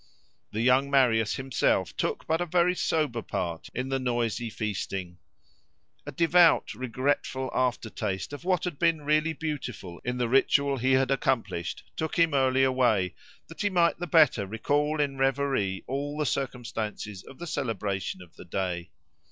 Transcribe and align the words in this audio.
The 0.51 0.61
young 0.63 0.89
Marius 0.89 1.35
himself 1.35 1.95
took 1.95 2.25
but 2.25 2.41
a 2.41 2.47
very 2.47 2.73
sober 2.73 3.21
part 3.21 3.69
in 3.71 3.89
the 3.89 3.99
noisy 3.99 4.49
feasting. 4.49 5.19
A 6.07 6.11
devout, 6.11 6.73
regretful 6.73 7.51
after 7.53 7.87
taste 7.87 8.33
of 8.33 8.43
what 8.43 8.63
had 8.63 8.79
been 8.79 9.03
really 9.03 9.33
beautiful 9.33 10.01
in 10.03 10.17
the 10.17 10.27
ritual 10.27 10.77
he 10.79 10.93
had 10.93 11.11
accomplished 11.11 11.83
took 11.95 12.17
him 12.17 12.33
early 12.33 12.63
away, 12.63 13.13
that 13.47 13.61
he 13.61 13.69
might 13.69 13.99
the 13.99 14.07
better 14.07 14.47
recall 14.47 14.99
in 14.99 15.19
reverie 15.19 15.83
all 15.85 16.17
the 16.17 16.25
circumstances 16.25 17.21
of 17.21 17.37
the 17.37 17.45
celebration 17.45 18.23
of 18.23 18.35
the 18.37 18.45
day. 18.45 18.89